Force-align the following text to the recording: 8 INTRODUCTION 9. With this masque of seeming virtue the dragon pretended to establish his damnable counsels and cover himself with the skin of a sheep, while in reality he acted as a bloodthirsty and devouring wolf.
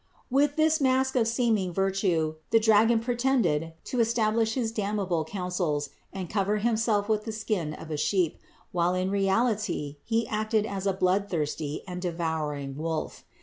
8 0.33 0.33
INTRODUCTION 0.33 0.35
9. 0.35 0.41
With 0.49 0.55
this 0.55 0.81
masque 0.81 1.15
of 1.15 1.27
seeming 1.27 1.71
virtue 1.73 2.35
the 2.49 2.59
dragon 2.59 3.01
pretended 3.01 3.73
to 3.83 3.99
establish 3.99 4.55
his 4.55 4.71
damnable 4.71 5.23
counsels 5.23 5.91
and 6.11 6.27
cover 6.27 6.57
himself 6.57 7.07
with 7.07 7.25
the 7.25 7.31
skin 7.31 7.75
of 7.75 7.91
a 7.91 7.97
sheep, 7.97 8.39
while 8.71 8.95
in 8.95 9.11
reality 9.11 9.97
he 10.03 10.27
acted 10.27 10.65
as 10.65 10.87
a 10.87 10.93
bloodthirsty 10.93 11.83
and 11.87 12.01
devouring 12.01 12.75
wolf. 12.77 13.23